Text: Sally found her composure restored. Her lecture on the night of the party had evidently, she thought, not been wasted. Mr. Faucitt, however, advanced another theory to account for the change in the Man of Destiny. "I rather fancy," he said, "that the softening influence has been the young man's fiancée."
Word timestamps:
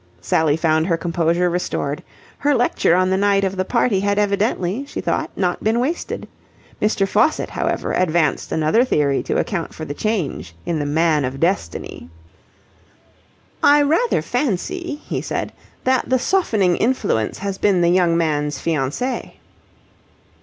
Sally 0.19 0.57
found 0.57 0.87
her 0.87 0.97
composure 0.97 1.47
restored. 1.47 2.01
Her 2.39 2.55
lecture 2.55 2.95
on 2.95 3.11
the 3.11 3.17
night 3.17 3.43
of 3.43 3.55
the 3.55 3.63
party 3.63 3.99
had 3.99 4.17
evidently, 4.17 4.83
she 4.87 4.99
thought, 4.99 5.29
not 5.35 5.63
been 5.63 5.79
wasted. 5.79 6.27
Mr. 6.81 7.07
Faucitt, 7.07 7.51
however, 7.51 7.91
advanced 7.93 8.51
another 8.51 8.83
theory 8.83 9.21
to 9.21 9.37
account 9.37 9.75
for 9.75 9.85
the 9.85 9.93
change 9.93 10.55
in 10.65 10.79
the 10.79 10.87
Man 10.87 11.23
of 11.23 11.39
Destiny. 11.39 12.09
"I 13.61 13.83
rather 13.83 14.23
fancy," 14.23 14.95
he 15.05 15.21
said, 15.21 15.53
"that 15.83 16.09
the 16.09 16.17
softening 16.17 16.77
influence 16.77 17.37
has 17.37 17.59
been 17.59 17.81
the 17.81 17.89
young 17.89 18.17
man's 18.17 18.57
fiancée." 18.57 19.33